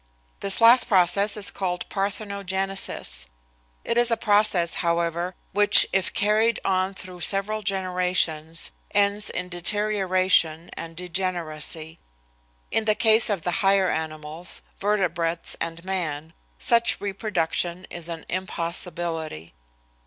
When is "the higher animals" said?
13.43-14.63